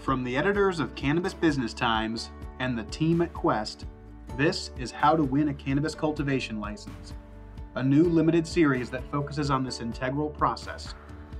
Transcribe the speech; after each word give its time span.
From 0.00 0.24
the 0.24 0.34
editors 0.34 0.80
of 0.80 0.94
Cannabis 0.94 1.34
Business 1.34 1.74
Times 1.74 2.30
and 2.58 2.76
the 2.76 2.84
team 2.84 3.20
at 3.20 3.34
Quest, 3.34 3.84
this 4.34 4.70
is 4.78 4.90
How 4.90 5.14
to 5.14 5.22
Win 5.22 5.50
a 5.50 5.54
Cannabis 5.54 5.94
Cultivation 5.94 6.58
License, 6.58 7.12
a 7.74 7.82
new 7.82 8.04
limited 8.04 8.46
series 8.46 8.88
that 8.90 9.04
focuses 9.10 9.50
on 9.50 9.62
this 9.62 9.80
integral 9.80 10.30
process, 10.30 10.94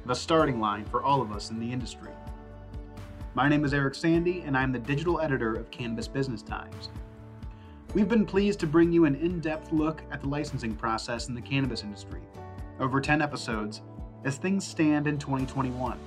the 0.05 0.13
starting 0.13 0.61
line 0.61 0.85
for 0.85 1.03
all 1.03 1.23
of 1.23 1.33
us 1.33 1.49
in 1.49 1.59
the 1.59 1.73
industry. 1.73 2.11
My 3.33 3.49
name 3.49 3.65
is 3.65 3.73
Eric 3.73 3.95
Sandy, 3.95 4.43
and 4.43 4.55
I'm 4.55 4.73
the 4.73 4.79
digital 4.79 5.23
editor 5.23 5.55
of 5.55 5.71
Cannabis 5.71 6.07
Business 6.07 6.43
Times. 6.43 6.91
We've 7.95 8.09
been 8.11 8.27
pleased 8.27 8.61
to 8.61 8.67
bring 8.67 8.93
you 8.93 9.07
an 9.07 9.15
in 9.15 9.41
depth 9.41 9.73
look 9.73 10.03
at 10.11 10.21
the 10.21 10.29
licensing 10.29 10.77
process 10.77 11.29
in 11.29 11.35
the 11.35 11.41
cannabis 11.41 11.83
industry, 11.83 12.21
over 12.79 13.01
10 13.01 13.23
episodes, 13.23 13.81
as 14.27 14.37
things 14.37 14.67
stand 14.67 15.07
in 15.07 15.17
2021. 15.17 15.99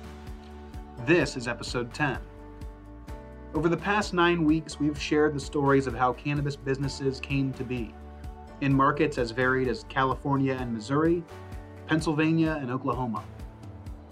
This 1.04 1.36
is 1.36 1.48
episode 1.48 1.92
10. 1.92 2.20
Over 3.54 3.68
the 3.68 3.76
past 3.76 4.14
nine 4.14 4.44
weeks, 4.44 4.80
we've 4.80 5.00
shared 5.00 5.32
the 5.32 5.38
stories 5.38 5.86
of 5.86 5.94
how 5.94 6.12
cannabis 6.12 6.56
businesses 6.56 7.20
came 7.20 7.52
to 7.52 7.62
be 7.62 7.94
in 8.62 8.74
markets 8.74 9.16
as 9.16 9.30
varied 9.30 9.68
as 9.68 9.84
California 9.88 10.56
and 10.58 10.72
Missouri, 10.72 11.22
Pennsylvania, 11.86 12.58
and 12.60 12.72
Oklahoma. 12.72 13.22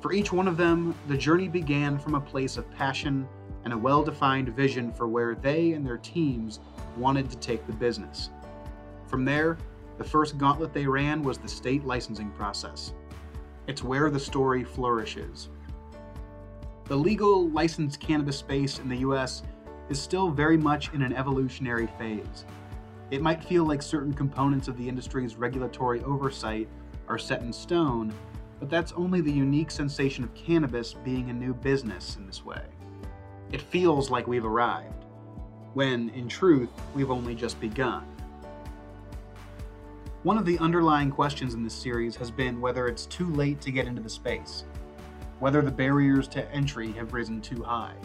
For 0.00 0.12
each 0.12 0.32
one 0.32 0.46
of 0.46 0.56
them, 0.56 0.94
the 1.08 1.16
journey 1.16 1.48
began 1.48 1.98
from 1.98 2.14
a 2.14 2.20
place 2.20 2.56
of 2.56 2.70
passion 2.70 3.28
and 3.64 3.72
a 3.72 3.78
well 3.78 4.04
defined 4.04 4.48
vision 4.50 4.92
for 4.92 5.08
where 5.08 5.34
they 5.34 5.72
and 5.72 5.84
their 5.84 5.98
teams 5.98 6.60
wanted 6.96 7.28
to 7.28 7.36
take 7.38 7.66
the 7.66 7.72
business. 7.72 8.30
From 9.08 9.24
there, 9.24 9.58
the 9.98 10.04
first 10.04 10.38
gauntlet 10.38 10.72
they 10.72 10.86
ran 10.86 11.20
was 11.20 11.38
the 11.38 11.48
state 11.48 11.84
licensing 11.84 12.30
process. 12.30 12.94
It's 13.66 13.82
where 13.82 14.08
the 14.08 14.20
story 14.20 14.62
flourishes. 14.62 15.48
The 16.92 16.98
legal 16.98 17.48
licensed 17.48 18.00
cannabis 18.00 18.36
space 18.36 18.78
in 18.78 18.86
the 18.86 18.98
US 18.98 19.44
is 19.88 19.98
still 19.98 20.30
very 20.30 20.58
much 20.58 20.92
in 20.92 21.00
an 21.00 21.14
evolutionary 21.14 21.86
phase. 21.98 22.44
It 23.10 23.22
might 23.22 23.42
feel 23.42 23.64
like 23.64 23.80
certain 23.80 24.12
components 24.12 24.68
of 24.68 24.76
the 24.76 24.86
industry's 24.86 25.36
regulatory 25.36 26.02
oversight 26.02 26.68
are 27.08 27.16
set 27.16 27.40
in 27.40 27.50
stone, 27.50 28.12
but 28.60 28.68
that's 28.68 28.92
only 28.92 29.22
the 29.22 29.32
unique 29.32 29.70
sensation 29.70 30.22
of 30.22 30.34
cannabis 30.34 30.92
being 30.92 31.30
a 31.30 31.32
new 31.32 31.54
business 31.54 32.16
in 32.16 32.26
this 32.26 32.44
way. 32.44 32.60
It 33.52 33.62
feels 33.62 34.10
like 34.10 34.27
we've 34.27 34.44
arrived, 34.44 35.06
when, 35.72 36.10
in 36.10 36.28
truth, 36.28 36.68
we've 36.94 37.10
only 37.10 37.34
just 37.34 37.58
begun. 37.58 38.04
One 40.24 40.36
of 40.36 40.44
the 40.44 40.58
underlying 40.58 41.10
questions 41.10 41.54
in 41.54 41.64
this 41.64 41.72
series 41.72 42.16
has 42.16 42.30
been 42.30 42.60
whether 42.60 42.86
it's 42.86 43.06
too 43.06 43.30
late 43.30 43.62
to 43.62 43.70
get 43.70 43.86
into 43.86 44.02
the 44.02 44.10
space, 44.10 44.64
whether 45.42 45.60
the 45.60 45.72
barriers 45.72 46.28
to 46.28 46.48
entry 46.52 46.92
have 46.92 47.12
risen 47.12 47.40
too 47.40 47.64
high. 47.64 47.96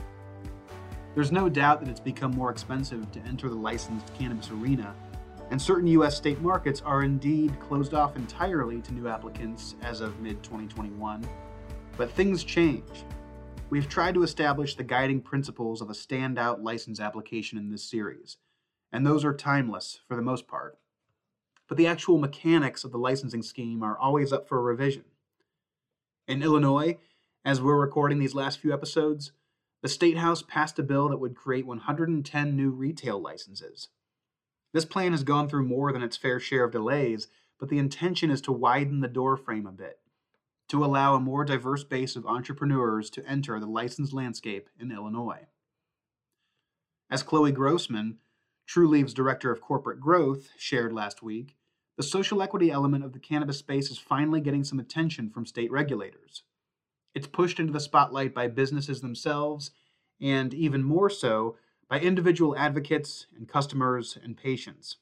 There's 1.14 1.32
no 1.32 1.48
doubt 1.48 1.80
that 1.80 1.88
it's 1.88 2.00
become 2.00 2.32
more 2.32 2.50
expensive 2.50 3.12
to 3.12 3.20
enter 3.28 3.48
the 3.48 3.54
licensed 3.54 4.12
cannabis 4.18 4.50
arena, 4.50 4.96
and 5.52 5.62
certain 5.62 5.86
US 5.90 6.18
state 6.18 6.42
markets 6.42 6.82
are 6.82 7.04
indeed 7.04 7.60
closed 7.60 7.94
off 7.94 8.16
entirely 8.16 8.82
to 8.82 8.92
new 8.92 9.08
applicants 9.08 9.76
as 9.84 10.02
of 10.02 10.20
mid 10.20 10.42
2021. 10.42 11.24
But 11.96 12.10
things 12.10 12.44
change. 12.44 13.06
We've 13.70 13.88
tried 13.88 14.16
to 14.16 14.24
establish 14.24 14.74
the 14.74 14.84
guiding 14.84 15.22
principles 15.22 15.80
of 15.80 15.92
a 15.92 15.94
standout 15.94 16.64
license 16.64 17.00
application 17.00 17.60
in 17.60 17.70
this 17.70 17.84
series, 17.84 18.38
and 18.92 19.06
those 19.06 19.24
are 19.24 19.36
timeless 19.36 20.00
for 20.08 20.16
the 20.16 20.24
most 20.24 20.48
part 20.48 20.80
but 21.68 21.78
the 21.78 21.86
actual 21.86 22.18
mechanics 22.18 22.86
of 22.86 22.94
the 22.94 22.98
licensing 22.98 23.44
scheme 23.44 23.84
are 23.84 23.98
always 23.98 24.32
up 24.32 24.48
for 24.48 24.62
revision. 24.62 25.04
In 26.26 26.42
Illinois, 26.42 26.98
as 27.48 27.62
we're 27.62 27.80
recording 27.80 28.20
these 28.20 28.36
last 28.36 28.60
few 28.60 28.74
episodes, 28.74 29.32
the 29.82 29.88
State 29.88 30.18
House 30.18 30.42
passed 30.42 30.78
a 30.80 30.84
bill 30.84 31.08
that 31.08 31.22
would 31.22 31.34
create 31.34 31.66
110 31.66 32.58
new 32.58 32.70
retail 32.72 33.22
licenses. 33.22 33.88
This 34.74 34.84
plan 34.84 35.14
has 35.14 35.24
gone 35.24 35.48
through 35.48 35.64
more 35.64 35.94
than 35.94 36.04
its 36.04 36.18
fair 36.18 36.42
share 36.42 36.66
of 36.66 36.74
delays, 36.74 37.30
but 37.58 37.70
the 37.70 37.78
intention 37.78 38.30
is 38.30 38.42
to 38.42 38.52
widen 38.52 39.00
the 39.00 39.08
doorframe 39.08 39.66
a 39.66 39.72
bit, 39.72 40.02
to 40.68 40.84
allow 40.84 41.16
a 41.16 41.22
more 41.22 41.46
diverse 41.46 41.86
base 41.86 42.18
of 42.18 42.26
entrepreneurs 42.26 43.10
to 43.12 43.26
enter 43.26 43.58
the 43.62 43.66
licensed 43.66 44.12
landscape 44.12 44.68
in 44.78 44.92
Illinois. 44.92 45.48
As 47.10 47.24
Chloe 47.24 47.54
Grossman, 47.54 48.18
Trulieve's 48.68 49.14
director 49.14 49.54
of 49.54 49.62
corporate 49.62 50.02
growth, 50.02 50.50
shared 50.58 50.92
last 50.92 51.24
week, 51.24 51.56
the 51.96 52.04
social 52.04 52.42
equity 52.42 52.72
element 52.72 53.06
of 53.06 53.14
the 53.14 53.20
cannabis 53.20 53.58
space 53.58 53.90
is 53.90 53.98
finally 53.98 54.42
getting 54.42 54.66
some 54.66 54.82
attention 54.82 55.30
from 55.30 55.46
state 55.46 55.72
regulators. 55.72 56.44
It's 57.18 57.26
pushed 57.26 57.60
into 57.60 57.74
the 57.74 57.80
spotlight 57.80 58.36
by 58.36 58.48
businesses 58.48 59.02
themselves, 59.02 59.72
and 60.22 60.54
even 60.54 60.84
more 60.84 61.10
so, 61.10 61.58
by 61.90 62.00
individual 62.00 62.56
advocates 62.56 63.26
and 63.36 63.50
customers 63.50 64.16
and 64.22 64.38
patients. 64.38 64.98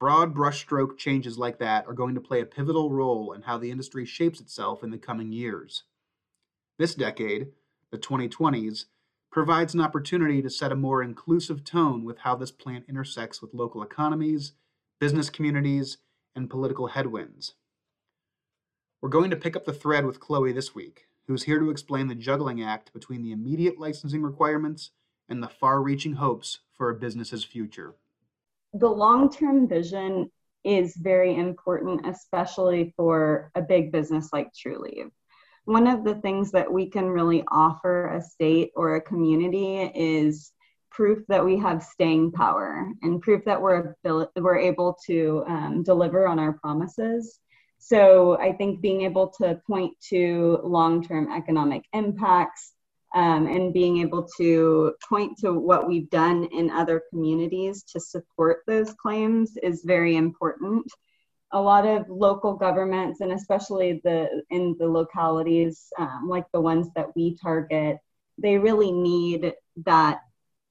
Broad 0.00 0.34
brushstroke 0.34 0.96
changes 0.96 1.36
like 1.36 1.58
that 1.58 1.86
are 1.86 1.92
going 1.92 2.14
to 2.14 2.20
play 2.22 2.40
a 2.40 2.46
pivotal 2.46 2.90
role 2.90 3.34
in 3.34 3.42
how 3.42 3.58
the 3.58 3.70
industry 3.70 4.06
shapes 4.06 4.40
itself 4.40 4.82
in 4.82 4.90
the 4.90 4.96
coming 4.96 5.30
years. 5.30 5.82
This 6.78 6.94
decade, 6.94 7.48
the 7.90 7.98
2020s, 7.98 8.86
provides 9.30 9.74
an 9.74 9.82
opportunity 9.82 10.40
to 10.40 10.48
set 10.48 10.72
a 10.72 10.76
more 10.76 11.02
inclusive 11.02 11.62
tone 11.62 12.04
with 12.04 12.20
how 12.20 12.36
this 12.36 12.50
plant 12.50 12.86
intersects 12.88 13.42
with 13.42 13.52
local 13.52 13.82
economies 13.82 14.54
business 14.98 15.30
communities, 15.30 15.98
and 16.34 16.50
political 16.50 16.88
headwinds. 16.88 17.54
We're 19.00 19.08
going 19.08 19.30
to 19.30 19.36
pick 19.36 19.54
up 19.54 19.64
the 19.64 19.72
thread 19.72 20.04
with 20.04 20.20
Chloe 20.20 20.52
this 20.52 20.74
week, 20.74 21.07
who's 21.28 21.44
here 21.44 21.60
to 21.60 21.70
explain 21.70 22.08
the 22.08 22.14
juggling 22.14 22.62
act 22.62 22.92
between 22.92 23.22
the 23.22 23.32
immediate 23.32 23.78
licensing 23.78 24.22
requirements 24.22 24.90
and 25.28 25.42
the 25.42 25.48
far 25.48 25.82
reaching 25.82 26.14
hopes 26.14 26.60
for 26.72 26.88
a 26.88 26.94
business's 26.94 27.44
future. 27.44 27.94
The 28.72 28.88
long 28.88 29.30
term 29.30 29.68
vision 29.68 30.30
is 30.64 30.96
very 30.96 31.36
important, 31.36 32.06
especially 32.06 32.94
for 32.96 33.50
a 33.54 33.62
big 33.62 33.92
business 33.92 34.30
like 34.32 34.52
Trulieve. 34.54 35.10
One 35.66 35.86
of 35.86 36.02
the 36.02 36.14
things 36.16 36.50
that 36.52 36.72
we 36.72 36.86
can 36.86 37.06
really 37.06 37.44
offer 37.48 38.08
a 38.08 38.22
state 38.22 38.72
or 38.74 38.96
a 38.96 39.00
community 39.00 39.82
is 39.94 40.50
proof 40.90 41.26
that 41.28 41.44
we 41.44 41.58
have 41.58 41.82
staying 41.82 42.32
power 42.32 42.90
and 43.02 43.20
proof 43.20 43.44
that 43.44 43.60
we're, 43.60 43.94
we're 44.36 44.58
able 44.58 44.96
to 45.06 45.44
um, 45.46 45.82
deliver 45.82 46.26
on 46.26 46.38
our 46.38 46.54
promises. 46.54 47.38
So 47.78 48.38
I 48.38 48.52
think 48.52 48.80
being 48.80 49.02
able 49.02 49.28
to 49.40 49.60
point 49.66 49.94
to 50.10 50.60
long 50.62 51.06
term 51.06 51.32
economic 51.32 51.84
impacts 51.92 52.74
um, 53.14 53.46
and 53.46 53.72
being 53.72 53.98
able 53.98 54.28
to 54.36 54.94
point 55.08 55.38
to 55.38 55.52
what 55.52 55.88
we've 55.88 56.10
done 56.10 56.44
in 56.52 56.70
other 56.70 57.02
communities 57.10 57.82
to 57.84 58.00
support 58.00 58.62
those 58.66 58.92
claims 58.94 59.56
is 59.62 59.82
very 59.84 60.16
important. 60.16 60.86
A 61.52 61.60
lot 61.60 61.86
of 61.86 62.10
local 62.10 62.54
governments, 62.54 63.22
and 63.22 63.32
especially 63.32 64.02
the 64.04 64.42
in 64.50 64.76
the 64.78 64.86
localities 64.86 65.90
um, 65.98 66.28
like 66.28 66.44
the 66.52 66.60
ones 66.60 66.88
that 66.94 67.16
we 67.16 67.36
target, 67.36 67.96
they 68.36 68.58
really 68.58 68.92
need 68.92 69.54
that 69.86 70.20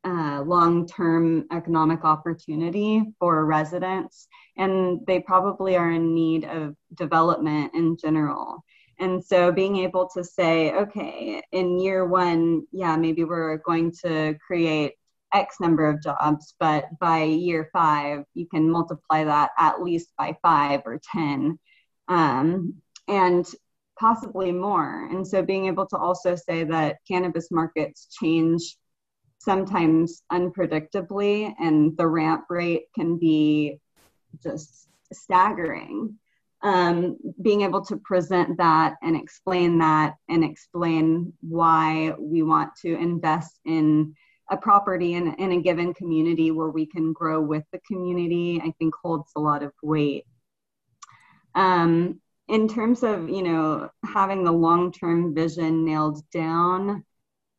uh, 0.07 0.41
long-term 0.41 1.45
economic 1.51 2.05
opportunity 2.05 3.03
for 3.19 3.45
residents 3.45 4.27
and 4.57 4.99
they 5.05 5.19
probably 5.19 5.75
are 5.75 5.91
in 5.91 6.15
need 6.15 6.45
of 6.45 6.75
development 6.93 7.73
in 7.75 7.97
general. 7.97 8.63
And 8.99 9.23
so 9.23 9.51
being 9.51 9.77
able 9.77 10.09
to 10.15 10.23
say 10.23 10.73
okay 10.73 11.43
in 11.51 11.79
year 11.79 12.05
one 12.05 12.65
yeah 12.71 12.95
maybe 12.95 13.23
we're 13.23 13.57
going 13.57 13.91
to 14.03 14.35
create 14.45 14.93
x 15.33 15.57
number 15.59 15.87
of 15.89 16.01
jobs 16.01 16.55
but 16.57 16.85
by 16.99 17.23
year 17.23 17.69
five 17.73 18.23
you 18.33 18.47
can 18.47 18.71
multiply 18.71 19.25
that 19.25 19.51
at 19.59 19.83
least 19.83 20.13
by 20.17 20.35
five 20.41 20.81
or 20.85 20.99
ten 21.13 21.59
um, 22.07 22.75
and 23.07 23.45
possibly 23.99 24.51
more. 24.51 25.07
And 25.11 25.27
so 25.27 25.41
being 25.41 25.67
able 25.67 25.85
to 25.87 25.97
also 25.97 26.35
say 26.35 26.63
that 26.65 26.97
cannabis 27.07 27.49
markets 27.51 28.07
change 28.19 28.77
sometimes 29.39 30.23
unpredictably, 30.31 31.53
and 31.59 31.95
the 31.97 32.07
ramp 32.07 32.45
rate 32.49 32.85
can 32.95 33.17
be 33.17 33.79
just 34.43 34.87
staggering. 35.13 36.17
Um, 36.63 37.17
being 37.41 37.61
able 37.61 37.85
to 37.85 37.97
present 37.97 38.57
that 38.57 38.95
and 39.03 39.15
explain 39.15 39.77
that 39.77 40.15
and 40.27 40.43
explain 40.43 41.33
why 41.41 42.13
we 42.19 42.41
want 42.41 42.71
to 42.81 42.95
invest 42.95 43.59
in 43.63 44.15
a 44.49 44.57
property 44.57 45.13
in, 45.13 45.33
in 45.35 45.51
a 45.51 45.61
given 45.61 45.93
community 45.93 46.51
where 46.51 46.69
we 46.69 46.85
can 46.85 47.13
grow 47.13 47.39
with 47.41 47.63
the 47.71 47.79
community, 47.79 48.61
I 48.63 48.73
think 48.79 48.95
holds 49.01 49.31
a 49.35 49.39
lot 49.39 49.61
of 49.61 49.71
weight. 49.83 50.25
Um, 51.53 52.21
in 52.47 52.67
terms 52.67 53.03
of 53.03 53.29
you 53.29 53.43
know 53.43 53.89
having 54.05 54.43
the 54.43 54.51
long-term 54.51 55.35
vision 55.35 55.85
nailed 55.85 56.21
down, 56.31 57.03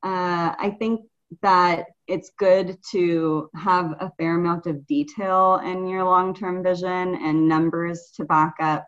uh, 0.02 0.54
I 0.58 0.76
think 0.78 1.02
that 1.42 1.86
it's 2.06 2.30
good 2.38 2.78
to 2.90 3.50
have 3.54 3.94
a 4.00 4.12
fair 4.18 4.36
amount 4.36 4.66
of 4.66 4.86
detail 4.86 5.60
in 5.64 5.86
your 5.86 6.04
long 6.04 6.34
term 6.34 6.62
vision 6.62 7.14
and 7.16 7.48
numbers 7.48 8.12
to 8.16 8.24
back 8.24 8.54
up 8.60 8.86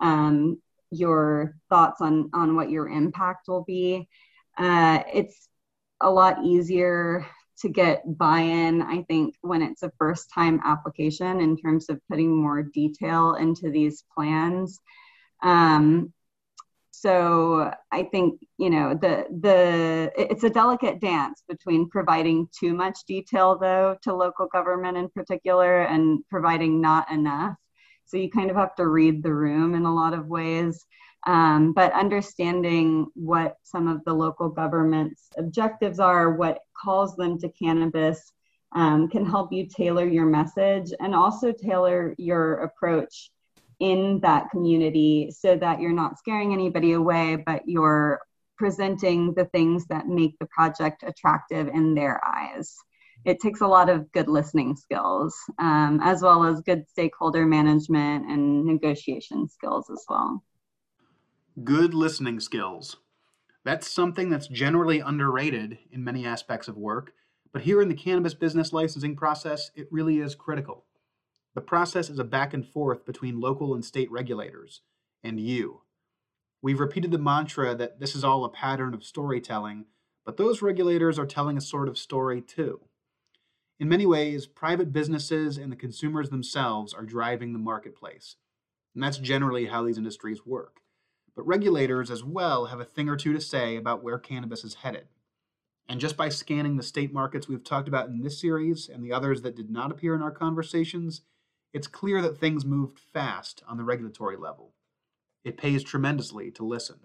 um, 0.00 0.60
your 0.90 1.56
thoughts 1.68 2.00
on, 2.00 2.30
on 2.32 2.56
what 2.56 2.70
your 2.70 2.88
impact 2.88 3.48
will 3.48 3.64
be. 3.64 4.08
Uh, 4.56 5.02
it's 5.12 5.48
a 6.00 6.10
lot 6.10 6.44
easier 6.44 7.26
to 7.60 7.68
get 7.68 8.02
buy-in 8.16 8.80
i 8.82 9.02
think 9.02 9.34
when 9.42 9.62
it's 9.62 9.82
a 9.82 9.92
first 9.98 10.30
time 10.34 10.60
application 10.64 11.40
in 11.40 11.56
terms 11.56 11.88
of 11.88 12.00
putting 12.08 12.34
more 12.34 12.62
detail 12.62 13.34
into 13.34 13.70
these 13.70 14.04
plans 14.14 14.78
um, 15.42 16.12
so 16.90 17.72
i 17.92 18.02
think 18.02 18.40
you 18.58 18.68
know 18.68 18.94
the 18.94 19.24
the 19.40 20.10
it's 20.16 20.44
a 20.44 20.50
delicate 20.50 21.00
dance 21.00 21.42
between 21.48 21.88
providing 21.88 22.48
too 22.58 22.74
much 22.74 22.98
detail 23.06 23.56
though 23.58 23.96
to 24.02 24.14
local 24.14 24.46
government 24.46 24.96
in 24.96 25.08
particular 25.10 25.82
and 25.82 26.20
providing 26.28 26.80
not 26.80 27.10
enough. 27.10 27.56
So 28.06 28.16
you 28.16 28.30
kind 28.30 28.50
of 28.50 28.56
have 28.56 28.74
to 28.76 28.88
read 28.88 29.22
the 29.22 29.34
room 29.34 29.74
in 29.74 29.84
a 29.84 29.94
lot 29.94 30.14
of 30.14 30.26
ways. 30.26 30.84
Um, 31.26 31.72
but 31.72 31.92
understanding 31.92 33.06
what 33.14 33.56
some 33.62 33.86
of 33.86 34.02
the 34.04 34.14
local 34.14 34.48
government's 34.48 35.28
objectives 35.36 36.00
are, 36.00 36.32
what 36.32 36.60
calls 36.80 37.14
them 37.16 37.38
to 37.40 37.50
cannabis, 37.50 38.32
um, 38.74 39.08
can 39.08 39.26
help 39.26 39.52
you 39.52 39.66
tailor 39.66 40.06
your 40.06 40.26
message 40.26 40.92
and 41.00 41.14
also 41.14 41.52
tailor 41.52 42.14
your 42.18 42.54
approach 42.62 43.30
in 43.80 44.20
that 44.20 44.50
community 44.50 45.30
so 45.36 45.56
that 45.56 45.80
you're 45.80 45.92
not 45.92 46.18
scaring 46.18 46.52
anybody 46.52 46.92
away, 46.92 47.36
but 47.36 47.62
you're 47.66 48.20
presenting 48.56 49.32
the 49.34 49.46
things 49.46 49.86
that 49.86 50.06
make 50.06 50.38
the 50.38 50.46
project 50.46 51.02
attractive 51.02 51.66
in 51.68 51.94
their 51.94 52.20
eyes. 52.24 52.76
It 53.24 53.40
takes 53.40 53.60
a 53.62 53.66
lot 53.66 53.88
of 53.88 54.10
good 54.12 54.28
listening 54.28 54.76
skills, 54.76 55.34
um, 55.58 56.00
as 56.02 56.22
well 56.22 56.44
as 56.44 56.60
good 56.60 56.86
stakeholder 56.88 57.46
management 57.46 58.26
and 58.30 58.64
negotiation 58.64 59.48
skills 59.48 59.90
as 59.90 60.04
well. 60.08 60.42
Good 61.64 61.94
listening 61.94 62.38
skills. 62.40 62.96
That's 63.64 63.90
something 63.90 64.30
that's 64.30 64.46
generally 64.46 65.00
underrated 65.00 65.78
in 65.90 66.04
many 66.04 66.26
aspects 66.26 66.68
of 66.68 66.76
work, 66.76 67.12
but 67.52 67.62
here 67.62 67.82
in 67.82 67.88
the 67.88 67.94
cannabis 67.94 68.34
business 68.34 68.72
licensing 68.72 69.16
process, 69.16 69.70
it 69.74 69.88
really 69.90 70.20
is 70.20 70.34
critical. 70.34 70.84
The 71.54 71.60
process 71.60 72.08
is 72.08 72.18
a 72.18 72.24
back 72.24 72.54
and 72.54 72.66
forth 72.66 73.04
between 73.04 73.40
local 73.40 73.74
and 73.74 73.84
state 73.84 74.10
regulators 74.10 74.82
and 75.22 75.40
you. 75.40 75.82
We've 76.62 76.80
repeated 76.80 77.10
the 77.10 77.18
mantra 77.18 77.74
that 77.74 78.00
this 78.00 78.14
is 78.14 78.22
all 78.22 78.44
a 78.44 78.48
pattern 78.48 78.94
of 78.94 79.02
storytelling, 79.02 79.86
but 80.24 80.36
those 80.36 80.62
regulators 80.62 81.18
are 81.18 81.26
telling 81.26 81.56
a 81.56 81.60
sort 81.62 81.88
of 81.88 81.98
story 81.98 82.40
too. 82.40 82.80
In 83.80 83.88
many 83.88 84.06
ways, 84.06 84.46
private 84.46 84.92
businesses 84.92 85.56
and 85.56 85.72
the 85.72 85.76
consumers 85.76 86.28
themselves 86.28 86.92
are 86.92 87.02
driving 87.02 87.52
the 87.52 87.58
marketplace. 87.58 88.36
And 88.94 89.02
that's 89.02 89.18
generally 89.18 89.66
how 89.66 89.84
these 89.84 89.98
industries 89.98 90.44
work. 90.44 90.80
But 91.34 91.46
regulators 91.46 92.10
as 92.10 92.22
well 92.22 92.66
have 92.66 92.80
a 92.80 92.84
thing 92.84 93.08
or 93.08 93.16
two 93.16 93.32
to 93.32 93.40
say 93.40 93.76
about 93.76 94.02
where 94.04 94.18
cannabis 94.18 94.64
is 94.64 94.74
headed. 94.74 95.06
And 95.88 95.98
just 95.98 96.16
by 96.16 96.28
scanning 96.28 96.76
the 96.76 96.82
state 96.82 97.12
markets 97.12 97.48
we've 97.48 97.64
talked 97.64 97.88
about 97.88 98.08
in 98.08 98.20
this 98.20 98.40
series 98.40 98.88
and 98.88 99.02
the 99.02 99.12
others 99.12 99.42
that 99.42 99.56
did 99.56 99.70
not 99.70 99.90
appear 99.90 100.14
in 100.14 100.22
our 100.22 100.30
conversations, 100.30 101.22
it's 101.72 101.86
clear 101.86 102.22
that 102.22 102.38
things 102.38 102.64
moved 102.64 102.98
fast 103.12 103.62
on 103.68 103.76
the 103.76 103.84
regulatory 103.84 104.36
level. 104.36 104.74
It 105.44 105.56
pays 105.56 105.82
tremendously 105.82 106.50
to 106.52 106.64
listen. 106.64 106.96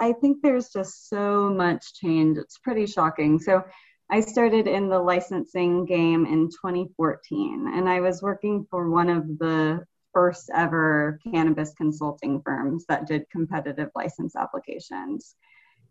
I 0.00 0.12
think 0.12 0.42
there's 0.42 0.70
just 0.70 1.08
so 1.08 1.48
much 1.50 1.94
change. 1.94 2.36
It's 2.38 2.58
pretty 2.58 2.86
shocking. 2.86 3.38
So, 3.38 3.64
I 4.10 4.20
started 4.20 4.68
in 4.68 4.90
the 4.90 4.98
licensing 4.98 5.86
game 5.86 6.26
in 6.26 6.48
2014, 6.50 7.72
and 7.74 7.88
I 7.88 8.00
was 8.00 8.20
working 8.20 8.66
for 8.70 8.90
one 8.90 9.08
of 9.08 9.26
the 9.38 9.82
first 10.12 10.50
ever 10.54 11.18
cannabis 11.24 11.72
consulting 11.74 12.42
firms 12.42 12.84
that 12.88 13.06
did 13.06 13.28
competitive 13.30 13.90
license 13.94 14.36
applications. 14.36 15.34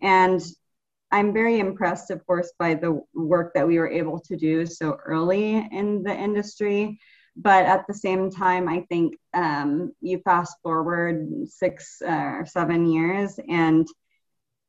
And 0.01 0.41
I'm 1.11 1.33
very 1.33 1.59
impressed, 1.59 2.11
of 2.11 2.25
course, 2.25 2.53
by 2.57 2.75
the 2.75 3.01
work 3.13 3.53
that 3.55 3.67
we 3.67 3.77
were 3.77 3.89
able 3.89 4.19
to 4.21 4.35
do 4.35 4.65
so 4.65 4.97
early 5.05 5.67
in 5.71 6.03
the 6.03 6.15
industry. 6.15 6.99
But 7.35 7.65
at 7.65 7.87
the 7.87 7.93
same 7.93 8.29
time, 8.29 8.69
I 8.69 8.81
think 8.89 9.17
um, 9.33 9.93
you 10.01 10.19
fast 10.19 10.55
forward 10.61 11.47
six 11.47 12.01
uh, 12.05 12.11
or 12.11 12.45
seven 12.45 12.85
years, 12.85 13.39
and 13.49 13.87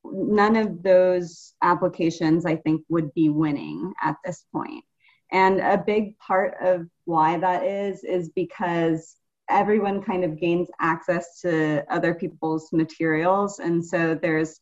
none 0.05 0.57
of 0.57 0.83
those 0.83 1.55
applications, 1.63 2.47
I 2.47 2.57
think, 2.57 2.83
would 2.89 3.13
be 3.15 3.29
winning 3.29 3.93
at 4.03 4.17
this 4.25 4.45
point. 4.53 4.85
And 5.31 5.61
a 5.61 5.83
big 5.85 6.19
part 6.19 6.55
of 6.63 6.87
why 7.05 7.39
that 7.39 7.65
is, 7.65 8.05
is 8.05 8.31
because 8.31 9.17
everyone 9.51 10.03
kind 10.03 10.25
of 10.25 10.39
gains 10.41 10.69
access 10.81 11.41
to 11.43 11.85
other 11.91 12.15
people's 12.15 12.73
materials. 12.73 13.59
And 13.59 13.85
so 13.85 14.15
there's 14.15 14.61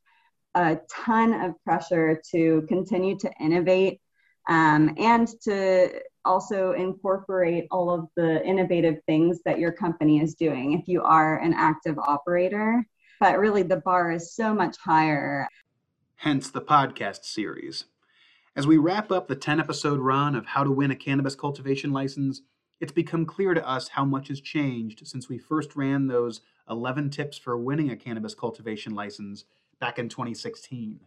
a 0.55 0.79
ton 0.91 1.35
of 1.35 1.55
pressure 1.65 2.21
to 2.31 2.65
continue 2.69 3.17
to 3.19 3.31
innovate 3.41 4.01
um, 4.49 4.95
and 4.99 5.29
to 5.45 6.01
also 6.25 6.73
incorporate 6.73 7.67
all 7.71 7.91
of 7.91 8.09
the 8.17 8.45
innovative 8.47 8.99
things 9.07 9.41
that 9.45 9.59
your 9.59 9.73
company 9.73 10.21
is 10.21 10.35
doing 10.35 10.73
if 10.73 10.89
you 10.89 11.03
are 11.03 11.39
an 11.39 11.55
active 11.55 11.99
operator. 11.99 12.85
But 13.21 13.39
really, 13.39 13.63
the 13.63 13.77
bar 13.77 14.11
is 14.13 14.35
so 14.35 14.55
much 14.55 14.77
higher. 14.79 15.49
Hence 16.17 16.51
the 16.51 16.61
podcast 16.61 17.25
series. 17.25 17.85
As 18.55 18.67
we 18.67 18.77
wrap 18.77 19.11
up 19.11 19.29
the 19.29 19.37
10 19.37 19.61
episode 19.61 20.01
run 20.01 20.35
of 20.35 20.47
How 20.47 20.63
to 20.63 20.71
Win 20.71 20.91
a 20.91 20.97
Cannabis 20.97 21.35
Cultivation 21.35 21.93
License, 21.93 22.43
it's 22.81 22.93
become 22.93 23.25
clear 23.25 23.55
to 23.55 23.67
us 23.67 23.89
how 23.89 24.05
much 24.05 24.29
has 24.29 24.41
changed 24.41 25.07
since 25.07 25.29
we 25.29 25.39
first 25.39 25.77
ran 25.77 26.09
those 26.09 26.41
11 26.69 27.11
tips 27.11 27.39
for 27.39 27.57
winning 27.57 27.91
a 27.91 27.97
cannabis 27.97 28.35
cultivation 28.35 28.95
license 28.95 29.45
back 29.79 29.99
in 29.99 30.09
2016. 30.09 31.01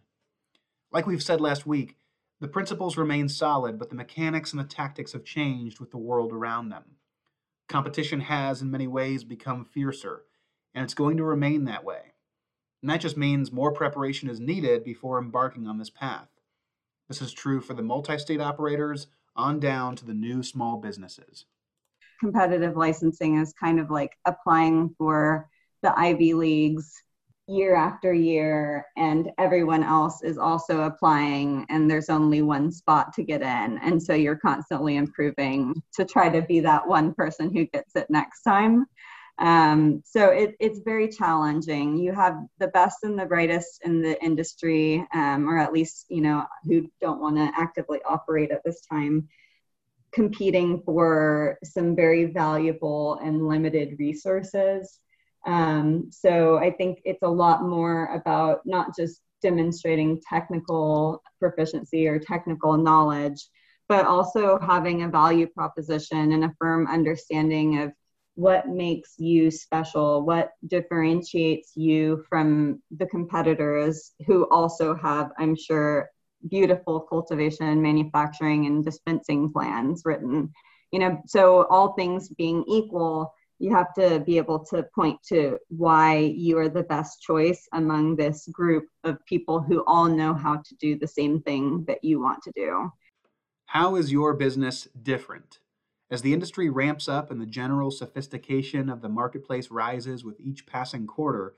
Like 0.90 1.06
we've 1.06 1.22
said 1.22 1.40
last 1.40 1.66
week, 1.66 1.96
the 2.40 2.48
principles 2.48 2.96
remain 2.96 3.28
solid, 3.28 3.78
but 3.78 3.88
the 3.88 3.94
mechanics 3.94 4.52
and 4.52 4.60
the 4.60 4.64
tactics 4.64 5.12
have 5.12 5.24
changed 5.24 5.80
with 5.80 5.90
the 5.90 5.98
world 5.98 6.32
around 6.32 6.68
them. 6.68 6.84
Competition 7.68 8.20
has, 8.20 8.62
in 8.62 8.70
many 8.70 8.86
ways, 8.86 9.24
become 9.24 9.64
fiercer, 9.64 10.24
and 10.74 10.84
it's 10.84 10.94
going 10.94 11.16
to 11.16 11.24
remain 11.24 11.64
that 11.64 11.84
way. 11.84 12.12
And 12.82 12.90
that 12.90 13.00
just 13.00 13.16
means 13.16 13.50
more 13.50 13.72
preparation 13.72 14.28
is 14.28 14.38
needed 14.38 14.84
before 14.84 15.18
embarking 15.18 15.66
on 15.66 15.78
this 15.78 15.90
path. 15.90 16.28
This 17.08 17.22
is 17.22 17.32
true 17.32 17.60
for 17.60 17.74
the 17.74 17.82
multi 17.82 18.18
state 18.18 18.40
operators 18.40 19.06
on 19.34 19.58
down 19.58 19.96
to 19.96 20.04
the 20.04 20.14
new 20.14 20.42
small 20.42 20.76
businesses 20.76 21.46
competitive 22.20 22.76
licensing 22.76 23.38
is 23.38 23.52
kind 23.52 23.78
of 23.78 23.90
like 23.90 24.16
applying 24.24 24.94
for 24.98 25.48
the 25.82 25.98
Ivy 25.98 26.34
Leagues 26.34 27.02
year 27.48 27.76
after 27.76 28.12
year, 28.12 28.86
and 28.96 29.30
everyone 29.38 29.84
else 29.84 30.22
is 30.22 30.36
also 30.36 30.82
applying, 30.82 31.64
and 31.68 31.90
there's 31.90 32.08
only 32.08 32.42
one 32.42 32.72
spot 32.72 33.12
to 33.14 33.22
get 33.22 33.42
in. 33.42 33.78
And 33.78 34.02
so 34.02 34.14
you're 34.14 34.36
constantly 34.36 34.96
improving 34.96 35.80
to 35.94 36.04
try 36.04 36.28
to 36.28 36.42
be 36.42 36.60
that 36.60 36.86
one 36.86 37.14
person 37.14 37.54
who 37.54 37.66
gets 37.66 37.94
it 37.94 38.08
next 38.10 38.42
time. 38.42 38.86
Um, 39.38 40.02
so 40.04 40.30
it, 40.30 40.56
it's 40.60 40.80
very 40.80 41.08
challenging. 41.08 41.98
You 41.98 42.12
have 42.12 42.36
the 42.58 42.68
best 42.68 43.04
and 43.04 43.18
the 43.18 43.26
brightest 43.26 43.82
in 43.84 44.00
the 44.00 44.22
industry, 44.24 45.06
um, 45.12 45.48
or 45.48 45.58
at 45.58 45.72
least, 45.72 46.06
you 46.08 46.22
know, 46.22 46.46
who 46.64 46.90
don't 47.00 47.20
want 47.20 47.36
to 47.36 47.52
actively 47.56 48.00
operate 48.08 48.50
at 48.50 48.62
this 48.64 48.80
time 48.80 49.28
competing 50.12 50.80
for 50.86 51.58
some 51.62 51.94
very 51.94 52.24
valuable 52.24 53.18
and 53.22 53.46
limited 53.46 53.96
resources. 53.98 55.00
Um, 55.46 56.08
so 56.10 56.58
I 56.58 56.72
think 56.72 57.00
it's 57.04 57.22
a 57.22 57.28
lot 57.28 57.62
more 57.62 58.06
about 58.06 58.60
not 58.64 58.96
just 58.96 59.22
demonstrating 59.42 60.20
technical 60.28 61.22
proficiency 61.38 62.08
or 62.08 62.18
technical 62.18 62.76
knowledge, 62.76 63.48
but 63.88 64.04
also 64.06 64.58
having 64.58 65.02
a 65.02 65.08
value 65.08 65.46
proposition 65.46 66.32
and 66.32 66.44
a 66.44 66.54
firm 66.58 66.88
understanding 66.88 67.78
of 67.78 67.92
what 68.34 68.68
makes 68.68 69.14
you 69.18 69.50
special, 69.50 70.22
what 70.22 70.52
differentiates 70.66 71.72
you 71.74 72.24
from 72.28 72.82
the 72.96 73.06
competitors 73.06 74.12
who 74.26 74.46
also 74.50 74.94
have, 74.94 75.30
I'm 75.38 75.56
sure, 75.56 76.10
beautiful 76.50 77.00
cultivation, 77.00 77.80
manufacturing, 77.80 78.66
and 78.66 78.84
dispensing 78.84 79.52
plans 79.52 80.02
written. 80.04 80.52
You 80.92 80.98
know, 80.98 81.20
so 81.26 81.66
all 81.66 81.94
things 81.94 82.28
being 82.28 82.64
equal, 82.68 83.32
you 83.58 83.74
have 83.74 83.92
to 83.94 84.20
be 84.20 84.36
able 84.36 84.64
to 84.66 84.86
point 84.94 85.18
to 85.28 85.58
why 85.68 86.18
you 86.18 86.58
are 86.58 86.68
the 86.68 86.82
best 86.82 87.22
choice 87.22 87.66
among 87.72 88.16
this 88.16 88.46
group 88.48 88.84
of 89.04 89.24
people 89.26 89.60
who 89.60 89.82
all 89.86 90.06
know 90.06 90.34
how 90.34 90.56
to 90.56 90.74
do 90.76 90.98
the 90.98 91.08
same 91.08 91.40
thing 91.42 91.84
that 91.86 92.04
you 92.04 92.20
want 92.20 92.42
to 92.42 92.52
do. 92.54 92.90
How 93.66 93.96
is 93.96 94.12
your 94.12 94.34
business 94.34 94.88
different? 95.02 95.58
As 96.10 96.22
the 96.22 96.32
industry 96.32 96.70
ramps 96.70 97.08
up 97.08 97.30
and 97.30 97.40
the 97.40 97.46
general 97.46 97.90
sophistication 97.90 98.88
of 98.88 99.00
the 99.00 99.08
marketplace 99.08 99.70
rises 99.70 100.22
with 100.22 100.38
each 100.38 100.66
passing 100.66 101.06
quarter, 101.06 101.54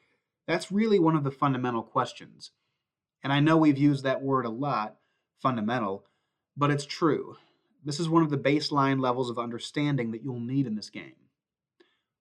that's 0.47 0.73
really 0.73 0.99
one 0.99 1.17
of 1.17 1.25
the 1.25 1.31
fundamental 1.31 1.83
questions. 1.83 2.53
And 3.23 3.33
I 3.33 3.41
know 3.41 3.57
we've 3.57 3.77
used 3.77 4.05
that 4.05 4.23
word 4.23 4.47
a 4.47 4.51
lot, 4.51 4.97
fundamental, 5.43 6.07
but 6.57 6.71
it's 6.71 6.87
true. 6.87 7.37
This 7.85 8.01
is 8.01 8.09
one 8.09 8.23
of 8.23 8.31
the 8.31 8.39
baseline 8.39 9.01
levels 9.01 9.29
of 9.29 9.39
understanding 9.39 10.13
that 10.13 10.23
you'll 10.23 10.41
need 10.41 10.67
in 10.67 10.77
this 10.77 10.91
game. 10.91 11.15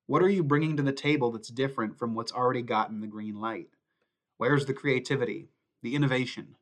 What 0.07 0.23
are 0.23 0.29
you 0.29 0.43
bringing 0.43 0.77
to 0.77 0.83
the 0.83 0.91
table 0.91 1.31
that's 1.31 1.49
different 1.49 1.99
from 1.99 2.15
what's 2.15 2.31
already 2.31 2.63
gotten 2.63 3.01
the 3.01 3.07
green 3.07 3.39
light? 3.39 3.69
Where's 4.37 4.65
the 4.65 4.73
creativity, 4.73 5.49
the 5.83 5.95
innovation? 5.95 6.55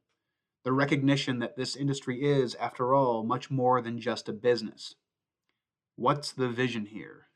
the 0.66 0.74
recognition 0.74 1.40
that 1.40 1.56
this 1.56 1.76
industry 1.76 2.24
is, 2.24 2.56
after 2.56 2.94
all, 2.94 3.24
much 3.24 3.52
more 3.52 3.82
than 3.82 4.00
just 4.00 4.28
a 4.28 4.34
business. 4.34 4.96
What's 5.96 6.32
the 6.32 6.50
vision 6.50 6.88
here? 6.88 7.28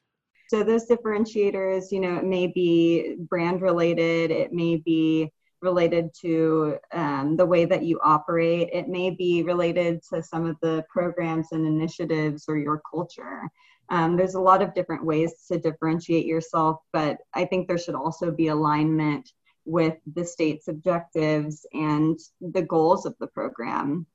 So 0.50 0.64
those 0.64 0.88
differentiators, 0.88 1.92
you 1.92 2.00
know, 2.00 2.18
it 2.18 2.26
may 2.26 2.48
be 2.48 3.18
brand 3.30 3.62
related, 3.62 4.32
it 4.32 4.52
may 4.52 4.78
be 4.78 5.32
related 5.62 6.14
to 6.22 6.78
um, 6.94 7.36
the 7.36 7.46
way 7.46 7.66
that 7.66 7.84
you 7.84 8.00
operate, 8.04 8.70
it 8.72 8.88
may 8.88 9.10
be 9.10 9.44
related 9.44 10.02
to 10.14 10.24
some 10.24 10.46
of 10.46 10.58
the 10.62 10.84
programs 10.90 11.52
and 11.52 11.66
initiatives 11.66 12.46
or 12.48 12.58
your 12.58 12.82
culture. 12.90 13.50
Um, 13.90 14.16
there's 14.16 14.36
a 14.36 14.42
lot 14.42 14.62
of 14.62 14.74
different 14.74 15.04
ways 15.04 15.34
to 15.48 15.58
differentiate 15.58 16.26
yourself, 16.26 16.78
but 16.94 17.18
I 17.34 17.46
think 17.46 17.68
there 17.68 17.78
should 17.78 17.96
also 17.96 18.32
be 18.32 18.48
alignment 18.48 19.32
with 19.66 19.98
the 20.14 20.26
state's 20.26 20.68
objectives 20.68 21.66
and 21.74 22.20
the 22.42 22.62
goals 22.62 23.06
of 23.06 23.16
the 23.20 23.28
program. 23.28 24.06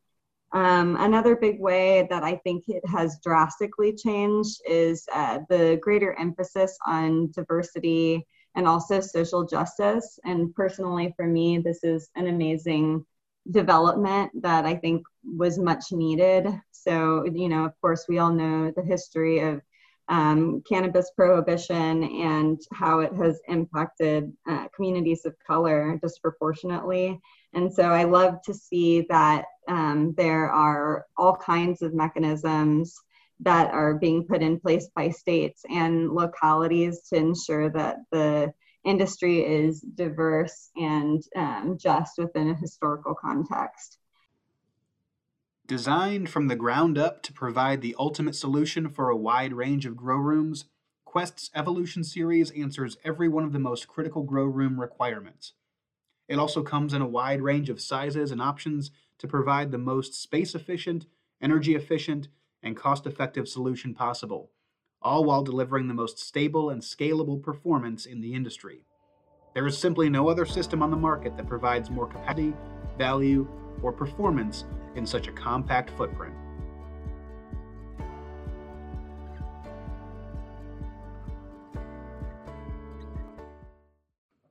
Um, 0.52 0.96
another 1.00 1.34
big 1.34 1.60
way 1.60 2.06
that 2.10 2.22
I 2.22 2.36
think 2.36 2.64
it 2.68 2.86
has 2.86 3.18
drastically 3.24 3.92
changed 3.92 4.60
is 4.68 5.04
uh, 5.12 5.40
the 5.48 5.78
greater 5.82 6.14
emphasis 6.14 6.78
on 6.86 7.32
diversity 7.32 8.24
and 8.54 8.66
also 8.68 9.00
social 9.00 9.44
justice. 9.44 10.18
And 10.24 10.54
personally, 10.54 11.12
for 11.16 11.26
me, 11.26 11.58
this 11.58 11.82
is 11.82 12.08
an 12.14 12.28
amazing 12.28 13.04
development 13.50 14.30
that 14.42 14.64
I 14.64 14.74
think 14.76 15.04
was 15.24 15.58
much 15.58 15.92
needed. 15.92 16.46
So, 16.70 17.24
you 17.26 17.48
know, 17.48 17.64
of 17.64 17.72
course, 17.80 18.06
we 18.08 18.18
all 18.18 18.32
know 18.32 18.72
the 18.74 18.82
history 18.82 19.40
of 19.40 19.60
um, 20.08 20.62
cannabis 20.68 21.10
prohibition 21.16 22.04
and 22.04 22.60
how 22.72 23.00
it 23.00 23.12
has 23.14 23.40
impacted 23.48 24.32
uh, 24.48 24.68
communities 24.74 25.24
of 25.24 25.34
color 25.46 25.98
disproportionately. 26.02 27.20
And 27.54 27.72
so 27.72 27.84
I 27.84 28.04
love 28.04 28.42
to 28.44 28.52
see 28.52 29.06
that 29.08 29.46
um, 29.68 30.14
there 30.16 30.50
are 30.50 31.06
all 31.16 31.36
kinds 31.36 31.80
of 31.82 31.94
mechanisms 31.94 32.94
that 33.40 33.72
are 33.72 33.94
being 33.94 34.26
put 34.26 34.42
in 34.42 34.60
place 34.60 34.88
by 34.94 35.10
states 35.10 35.62
and 35.68 36.10
localities 36.10 37.02
to 37.08 37.16
ensure 37.16 37.70
that 37.70 37.96
the 38.10 38.52
industry 38.84 39.40
is 39.40 39.80
diverse 39.80 40.70
and 40.76 41.22
um, 41.36 41.76
just 41.78 42.12
within 42.18 42.50
a 42.50 42.54
historical 42.54 43.14
context. 43.14 43.98
Designed 45.66 46.28
from 46.28 46.48
the 46.48 46.56
ground 46.56 46.98
up 46.98 47.22
to 47.22 47.32
provide 47.32 47.80
the 47.80 47.96
ultimate 47.98 48.36
solution 48.36 48.90
for 48.90 49.08
a 49.08 49.16
wide 49.16 49.54
range 49.54 49.86
of 49.86 49.96
grow 49.96 50.18
rooms, 50.18 50.66
Quest's 51.06 51.50
Evolution 51.54 52.04
series 52.04 52.50
answers 52.50 52.98
every 53.02 53.28
one 53.28 53.44
of 53.44 53.52
the 53.52 53.58
most 53.58 53.88
critical 53.88 54.24
grow 54.24 54.44
room 54.44 54.78
requirements. 54.78 55.54
It 56.28 56.38
also 56.38 56.62
comes 56.62 56.92
in 56.92 57.00
a 57.00 57.08
wide 57.08 57.40
range 57.40 57.70
of 57.70 57.80
sizes 57.80 58.30
and 58.30 58.42
options 58.42 58.90
to 59.18 59.28
provide 59.28 59.70
the 59.70 59.78
most 59.78 60.14
space 60.14 60.54
efficient, 60.54 61.06
energy 61.40 61.74
efficient, 61.74 62.28
and 62.64 62.76
cost 62.76 63.06
effective 63.06 63.46
solution 63.46 63.94
possible, 63.94 64.50
all 65.00 65.24
while 65.24 65.44
delivering 65.44 65.86
the 65.86 65.94
most 65.94 66.18
stable 66.18 66.70
and 66.70 66.82
scalable 66.82 67.40
performance 67.40 68.06
in 68.06 68.20
the 68.20 68.34
industry. 68.34 68.86
There 69.54 69.66
is 69.66 69.78
simply 69.78 70.08
no 70.08 70.28
other 70.28 70.46
system 70.46 70.82
on 70.82 70.90
the 70.90 70.96
market 70.96 71.36
that 71.36 71.46
provides 71.46 71.90
more 71.90 72.08
capacity, 72.08 72.54
value, 72.98 73.46
or 73.82 73.92
performance 73.92 74.64
in 74.96 75.06
such 75.06 75.28
a 75.28 75.32
compact 75.32 75.90
footprint. 75.90 76.34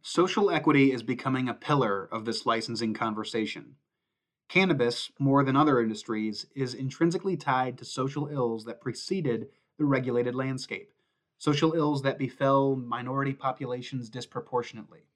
Social 0.01 0.51
equity 0.51 0.91
is 0.91 1.01
becoming 1.01 1.49
a 1.49 1.55
pillar 1.55 2.07
of 2.11 2.23
this 2.23 2.45
licensing 2.45 2.93
conversation. 2.93 3.75
Cannabis, 4.49 5.11
more 5.17 5.43
than 5.43 5.55
other 5.55 5.81
industries, 5.81 6.45
is 6.55 6.73
intrinsically 6.73 7.35
tied 7.35 7.77
to 7.77 7.85
social 7.85 8.27
ills 8.27 8.65
that 8.65 8.81
preceded 8.81 9.49
the 9.77 9.85
regulated 9.85 10.35
landscape, 10.35 10.93
social 11.37 11.73
ills 11.73 12.03
that 12.03 12.19
befell 12.19 12.75
minority 12.75 13.33
populations 13.33 14.09
disproportionately. 14.09 15.07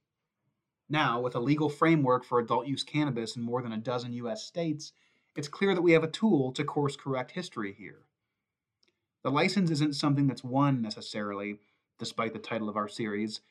Now, 0.90 1.20
with 1.20 1.36
a 1.36 1.40
legal 1.40 1.70
framework 1.70 2.24
for 2.24 2.40
adult 2.40 2.66
use 2.66 2.84
cannabis 2.84 3.36
in 3.36 3.44
more 3.44 3.62
than 3.62 3.74
a 3.74 3.78
dozen 3.78 4.14
U.S. 4.14 4.44
states, 4.44 4.94
it's 5.36 5.48
clear 5.48 5.76
that 5.76 5.82
we 5.82 5.92
have 5.92 6.04
a 6.04 6.10
tool 6.10 6.52
to 6.54 6.64
course 6.64 6.96
correct 6.96 7.32
history 7.32 7.74
here. 7.78 8.06
The 9.24 9.32
license 9.32 9.70
isn't 9.70 9.96
something 9.96 10.28
that's 10.28 10.44
won 10.44 10.82
necessarily, 10.82 11.60
despite 12.00 12.34
the 12.34 12.40
title 12.40 12.70
of 12.70 12.78
our 12.78 12.88
series. 12.88 13.42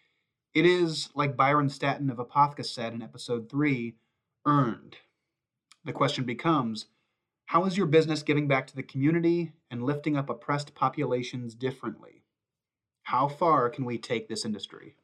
It 0.55 0.65
is, 0.65 1.11
like 1.15 1.37
Byron 1.37 1.69
Staton 1.69 2.09
of 2.09 2.19
Apotheca 2.19 2.65
said 2.65 2.95
in 2.95 3.03
episode 3.03 3.51
3, 3.51 3.95
earned. 4.47 4.97
The 5.87 5.93
question 5.93 6.25
becomes 6.25 6.87
how 7.47 7.65
is 7.65 7.79
your 7.79 7.87
business 7.87 8.23
giving 8.23 8.47
back 8.47 8.67
to 8.67 8.77
the 8.77 8.83
community 8.83 9.53
and 9.71 9.83
lifting 9.83 10.19
up 10.19 10.29
oppressed 10.29 10.75
populations 10.75 11.55
differently? 11.55 12.25
How 13.05 13.29
far 13.29 13.71
can 13.71 13.85
we 13.85 13.97
take 13.97 14.29
this 14.29 14.45
industry? 14.45 14.97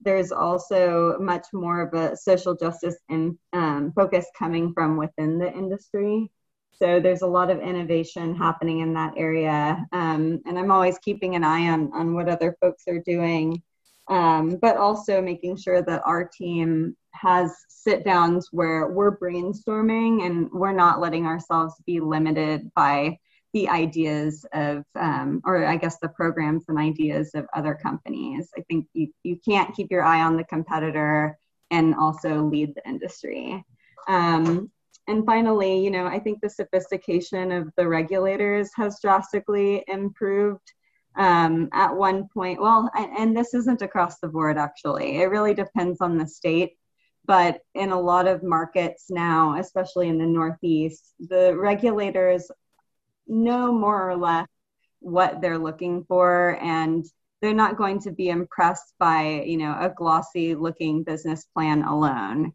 there's 0.00 0.32
also 0.32 1.18
much 1.18 1.46
more 1.52 1.80
of 1.80 1.94
a 1.94 2.16
social 2.16 2.54
justice 2.54 2.96
and 3.08 3.36
um, 3.52 3.92
focus 3.94 4.26
coming 4.38 4.72
from 4.72 4.96
within 4.96 5.38
the 5.38 5.52
industry. 5.52 6.30
So 6.70 7.00
there's 7.00 7.22
a 7.22 7.26
lot 7.26 7.50
of 7.50 7.60
innovation 7.60 8.36
happening 8.36 8.80
in 8.80 8.94
that 8.94 9.14
area, 9.16 9.84
um, 9.92 10.40
and 10.46 10.58
I'm 10.58 10.70
always 10.70 10.98
keeping 10.98 11.34
an 11.34 11.42
eye 11.42 11.68
on 11.70 11.90
on 11.92 12.14
what 12.14 12.28
other 12.28 12.56
folks 12.60 12.84
are 12.86 13.00
doing, 13.00 13.60
um, 14.06 14.58
but 14.62 14.76
also 14.76 15.20
making 15.20 15.56
sure 15.56 15.82
that 15.82 16.02
our 16.04 16.24
team 16.24 16.96
has 17.20 17.56
sit 17.68 18.04
downs 18.04 18.48
where 18.52 18.88
we're 18.88 19.18
brainstorming 19.18 20.26
and 20.26 20.50
we're 20.52 20.72
not 20.72 21.00
letting 21.00 21.26
ourselves 21.26 21.74
be 21.86 22.00
limited 22.00 22.70
by 22.74 23.18
the 23.54 23.68
ideas 23.68 24.44
of, 24.52 24.84
um, 24.94 25.40
or 25.44 25.64
I 25.64 25.76
guess 25.76 25.98
the 25.98 26.10
programs 26.10 26.64
and 26.68 26.78
ideas 26.78 27.30
of 27.34 27.46
other 27.54 27.74
companies. 27.74 28.50
I 28.56 28.62
think 28.68 28.86
you, 28.92 29.08
you 29.22 29.38
can't 29.44 29.74
keep 29.74 29.90
your 29.90 30.04
eye 30.04 30.20
on 30.20 30.36
the 30.36 30.44
competitor 30.44 31.38
and 31.70 31.94
also 31.94 32.42
lead 32.42 32.74
the 32.74 32.86
industry. 32.88 33.64
Um, 34.06 34.70
and 35.06 35.24
finally, 35.24 35.82
you 35.82 35.90
know, 35.90 36.06
I 36.06 36.18
think 36.18 36.40
the 36.40 36.50
sophistication 36.50 37.50
of 37.50 37.70
the 37.76 37.88
regulators 37.88 38.70
has 38.76 39.00
drastically 39.00 39.82
improved. 39.88 40.72
Um, 41.16 41.68
at 41.72 41.92
one 41.92 42.28
point, 42.32 42.60
well, 42.60 42.88
and, 42.94 43.10
and 43.18 43.36
this 43.36 43.52
isn't 43.54 43.82
across 43.82 44.20
the 44.20 44.28
board 44.28 44.56
actually, 44.56 45.20
it 45.20 45.30
really 45.30 45.54
depends 45.54 46.00
on 46.00 46.16
the 46.16 46.26
state 46.26 46.76
but 47.28 47.60
in 47.74 47.90
a 47.90 48.00
lot 48.00 48.26
of 48.26 48.42
markets 48.42 49.10
now, 49.10 49.58
especially 49.58 50.08
in 50.08 50.16
the 50.16 50.26
Northeast, 50.26 51.12
the 51.20 51.54
regulators 51.54 52.50
know 53.28 53.70
more 53.70 54.08
or 54.08 54.16
less 54.16 54.48
what 55.00 55.42
they're 55.42 55.58
looking 55.58 56.04
for 56.04 56.58
and 56.62 57.04
they're 57.40 57.52
not 57.52 57.76
going 57.76 58.00
to 58.00 58.10
be 58.10 58.30
impressed 58.30 58.94
by 58.98 59.44
you 59.46 59.58
know 59.58 59.76
a 59.78 59.92
glossy 59.94 60.54
looking 60.54 61.04
business 61.04 61.44
plan 61.54 61.82
alone. 61.82 62.52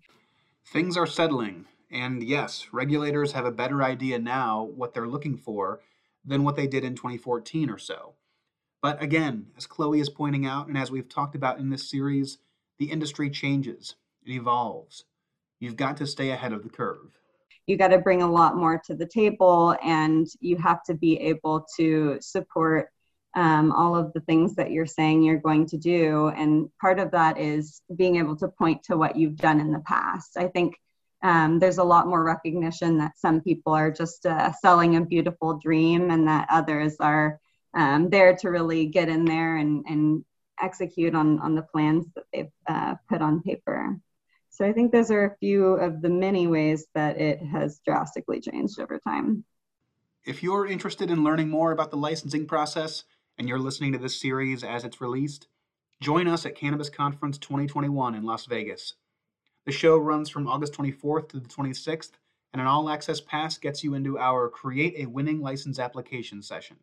Things 0.65 0.97
are 0.97 1.07
settling 1.07 1.65
and 1.91 2.23
yes 2.23 2.67
regulators 2.73 3.31
have 3.31 3.45
a 3.45 3.51
better 3.51 3.83
idea 3.83 4.17
now 4.17 4.63
what 4.75 4.93
they're 4.93 5.07
looking 5.07 5.37
for 5.37 5.81
than 6.25 6.43
what 6.43 6.55
they 6.55 6.67
did 6.67 6.83
in 6.83 6.95
2014 6.95 7.69
or 7.69 7.77
so. 7.77 8.15
But 8.81 9.01
again 9.01 9.51
as 9.55 9.67
chloe 9.67 9.99
is 9.99 10.09
pointing 10.09 10.47
out 10.47 10.67
and 10.67 10.77
as 10.77 10.91
we've 10.91 11.07
talked 11.07 11.35
about 11.35 11.59
in 11.59 11.69
this 11.69 11.89
series 11.89 12.39
the 12.79 12.91
industry 12.91 13.29
changes 13.29 13.95
it 14.25 14.31
evolves 14.31 15.05
you've 15.59 15.75
got 15.75 15.97
to 15.97 16.07
stay 16.07 16.31
ahead 16.31 16.53
of 16.53 16.63
the 16.63 16.69
curve 16.69 17.17
you 17.67 17.77
got 17.77 17.89
to 17.89 17.99
bring 17.99 18.21
a 18.21 18.31
lot 18.31 18.57
more 18.57 18.81
to 18.85 18.93
the 18.93 19.05
table 19.05 19.75
and 19.83 20.27
you 20.39 20.57
have 20.57 20.83
to 20.83 20.93
be 20.93 21.17
able 21.19 21.65
to 21.77 22.17
support 22.19 22.89
um, 23.35 23.71
all 23.71 23.95
of 23.95 24.13
the 24.13 24.19
things 24.21 24.55
that 24.55 24.71
you're 24.71 24.85
saying 24.85 25.23
you're 25.23 25.37
going 25.37 25.65
to 25.67 25.77
do. 25.77 26.27
And 26.29 26.69
part 26.79 26.99
of 26.99 27.11
that 27.11 27.39
is 27.39 27.81
being 27.95 28.17
able 28.17 28.35
to 28.37 28.47
point 28.47 28.83
to 28.83 28.97
what 28.97 29.15
you've 29.15 29.37
done 29.37 29.59
in 29.59 29.71
the 29.71 29.79
past. 29.79 30.37
I 30.37 30.47
think 30.47 30.75
um, 31.23 31.57
there's 31.57 31.77
a 31.77 31.83
lot 31.83 32.07
more 32.07 32.23
recognition 32.23 32.97
that 32.97 33.17
some 33.17 33.41
people 33.41 33.73
are 33.73 33.89
just 33.89 34.25
uh, 34.25 34.51
selling 34.61 34.97
a 34.97 35.05
beautiful 35.05 35.57
dream 35.57 36.11
and 36.11 36.27
that 36.27 36.47
others 36.51 36.97
are 36.99 37.39
um, 37.73 38.09
there 38.09 38.35
to 38.35 38.49
really 38.49 38.85
get 38.87 39.09
in 39.09 39.25
there 39.25 39.55
and, 39.55 39.85
and 39.87 40.25
execute 40.61 41.15
on, 41.15 41.39
on 41.39 41.55
the 41.55 41.61
plans 41.63 42.05
that 42.15 42.25
they've 42.31 42.51
uh, 42.67 42.95
put 43.09 43.21
on 43.21 43.41
paper. 43.41 43.97
So 44.53 44.63
I 44.63 44.71
think 44.71 44.91
those 44.91 45.09
are 45.09 45.25
a 45.25 45.35
few 45.37 45.65
of 45.65 46.03
the 46.03 46.11
many 46.11 46.45
ways 46.45 46.85
that 46.93 47.19
it 47.19 47.41
has 47.41 47.81
drastically 47.83 48.39
changed 48.39 48.79
over 48.79 48.99
time. 48.99 49.43
If 50.25 50.43
you're 50.43 50.67
interested 50.67 51.09
in 51.09 51.23
learning 51.23 51.49
more 51.49 51.71
about 51.71 51.89
the 51.89 51.97
licensing 51.97 52.45
process 52.45 53.03
and 53.39 53.49
you're 53.49 53.57
listening 53.57 53.93
to 53.93 53.97
this 53.97 54.21
series 54.21 54.63
as 54.63 54.83
it's 54.83 55.01
released, 55.01 55.47
join 56.01 56.27
us 56.27 56.45
at 56.45 56.53
Cannabis 56.53 56.91
Conference 56.91 57.39
2021 57.39 58.13
in 58.13 58.25
Las 58.25 58.45
Vegas. 58.45 58.93
The 59.65 59.71
show 59.71 59.97
runs 59.97 60.29
from 60.29 60.47
August 60.47 60.73
24th 60.73 61.29
to 61.29 61.39
the 61.39 61.49
26th, 61.49 62.11
and 62.53 62.61
an 62.61 62.67
all 62.67 62.91
access 62.91 63.19
pass 63.19 63.57
gets 63.57 63.83
you 63.83 63.95
into 63.95 64.19
our 64.19 64.49
Create 64.49 64.93
a 64.99 65.07
Winning 65.07 65.41
License 65.41 65.79
application 65.79 66.43
session. 66.43 66.77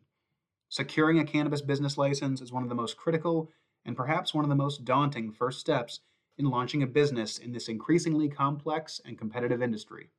Securing 0.67 1.19
a 1.19 1.23
cannabis 1.23 1.61
business 1.61 1.97
license 1.97 2.41
is 2.41 2.51
one 2.51 2.63
of 2.63 2.69
the 2.69 2.75
most 2.75 2.97
critical 2.97 3.49
and 3.85 3.95
perhaps 3.95 4.33
one 4.33 4.43
of 4.43 4.49
the 4.49 4.55
most 4.55 4.83
daunting 4.83 5.31
first 5.31 5.61
steps 5.61 6.01
in 6.41 6.49
launching 6.49 6.83
a 6.83 6.87
business 6.87 7.37
in 7.37 7.53
this 7.53 7.69
increasingly 7.69 8.27
complex 8.27 8.99
and 9.05 9.17
competitive 9.17 9.61
industry. 9.61 10.09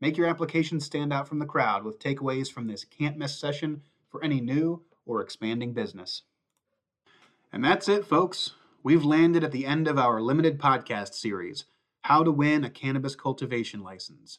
Make 0.00 0.16
your 0.16 0.28
application 0.28 0.80
stand 0.80 1.12
out 1.12 1.28
from 1.28 1.40
the 1.40 1.46
crowd 1.46 1.84
with 1.84 1.98
takeaways 1.98 2.50
from 2.50 2.66
this 2.66 2.84
can't 2.84 3.18
miss 3.18 3.38
session 3.38 3.82
for 4.08 4.22
any 4.24 4.40
new 4.40 4.82
or 5.04 5.20
expanding 5.20 5.72
business. 5.72 6.22
And 7.52 7.64
that's 7.64 7.88
it, 7.88 8.06
folks. 8.06 8.52
We've 8.82 9.04
landed 9.04 9.44
at 9.44 9.52
the 9.52 9.66
end 9.66 9.88
of 9.88 9.98
our 9.98 10.20
limited 10.20 10.58
podcast 10.58 11.14
series 11.14 11.64
How 12.02 12.22
to 12.22 12.30
Win 12.30 12.64
a 12.64 12.70
Cannabis 12.70 13.14
Cultivation 13.14 13.82
License. 13.82 14.38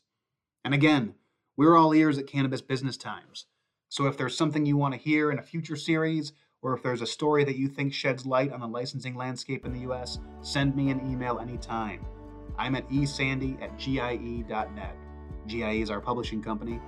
And 0.66 0.74
again, 0.74 1.16
we're 1.56 1.78
all 1.78 1.94
ears 1.94 2.18
at 2.18 2.28
Cannabis 2.28 2.62
Business 2.62 2.98
Times. 2.98 3.46
So 3.90 4.08
if 4.08 4.18
there's 4.18 4.36
something 4.36 4.66
you 4.66 4.78
want 4.78 4.94
to 4.94 5.00
hear 5.00 5.32
in 5.32 5.38
a 5.38 5.44
future 5.44 5.76
series, 5.76 6.34
or 6.64 6.74
if 6.74 6.82
there's 6.82 7.02
a 7.02 7.06
story 7.08 7.44
that 7.44 7.58
you 7.58 7.68
think 7.68 7.94
sheds 7.94 8.26
light 8.26 8.52
on 8.52 8.62
the 8.62 8.68
licensing 8.68 9.16
landscape 9.16 9.66
in 9.66 9.74
the 9.74 9.82
US, 9.92 10.20
send 10.42 10.76
me 10.76 10.90
an 10.90 11.06
email 11.12 11.38
anytime. 11.40 12.04
I'm 12.58 12.76
at 12.76 12.90
esandy 12.90 13.62
at 13.62 13.78
gie.net. 13.78 14.96
GIE 15.46 15.82
is 15.82 15.92
our 15.92 16.00
publishing 16.00 16.42
company. 16.42 16.80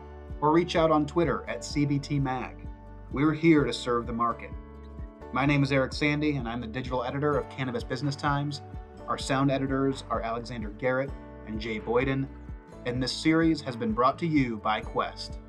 Or 0.42 0.52
reach 0.52 0.76
out 0.76 0.92
on 0.92 1.06
Twitter 1.06 1.44
at 1.48 1.60
CBTMag. 1.60 2.68
We're 3.12 3.34
here 3.34 3.66
to 3.66 3.74
serve 3.74 4.08
the 4.08 4.14
market. 4.14 4.52
My 5.34 5.46
name 5.46 5.64
is 5.64 5.72
Eric 5.72 5.92
Sandy, 5.92 6.38
and 6.38 6.48
I'm 6.48 6.62
the 6.62 6.68
digital 6.68 7.04
editor 7.04 7.38
of 7.38 7.50
Cannabis 7.50 7.84
Business 7.84 8.16
Times. 8.16 8.62
Our 9.08 9.18
sound 9.18 9.52
editors 9.52 10.06
are 10.10 10.22
Alexander 10.22 10.70
Garrett 10.70 11.10
and 11.48 11.60
Jay 11.60 11.80
Boyden, 11.80 12.28
and 12.86 13.04
this 13.04 13.12
series 13.12 13.60
has 13.62 13.76
been 13.76 13.92
brought 13.92 14.18
to 14.20 14.28
you 14.28 14.58
by 14.58 14.80
Quest. 14.80 15.40